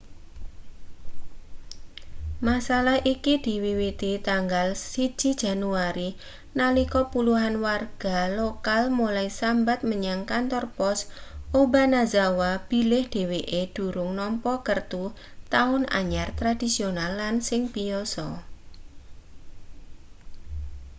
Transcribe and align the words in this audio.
masalah 2.47 2.97
iki 3.13 3.33
diwiwiti 3.45 4.11
tanggal 4.27 4.67
1 4.73 5.13
januari 5.43 6.09
nalika 6.59 7.01
puluhan 7.13 7.55
warga 7.65 8.19
lokal 8.39 8.83
mulai 8.99 9.29
sambat 9.39 9.79
menyang 9.89 10.21
kantor 10.31 10.63
pos 10.77 10.99
obanazawa 11.61 12.51
bilih 12.69 13.03
dheweke 13.13 13.61
durung 13.77 14.11
nampa 14.19 14.53
kertu 14.67 15.03
taun 15.53 15.83
anyar 15.99 16.29
tradisional 16.39 17.11
lan 17.21 17.35
sing 17.49 17.61
biyasa 17.73 18.27